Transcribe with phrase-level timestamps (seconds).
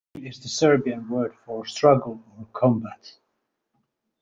[0.15, 3.19] Its name is the Serbian word for 'struggle' or 'combat'.